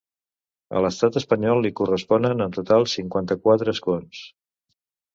[0.79, 4.29] A l’estat espanyol li corresponen en total cinquanta-quatre escons.